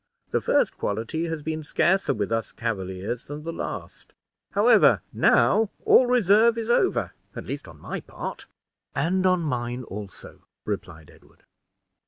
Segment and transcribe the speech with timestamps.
[0.31, 4.13] The first quality has been scarcer with us Cavaliers than the last;
[4.53, 8.47] however, now, all reserve is over, at least on my part."
[8.95, 11.43] "And on mine also," replied Edward.